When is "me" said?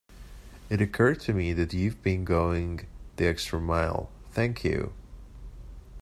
1.33-1.49